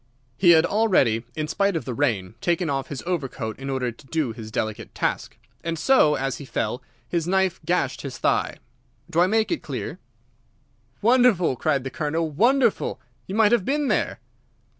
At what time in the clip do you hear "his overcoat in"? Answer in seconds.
2.87-3.69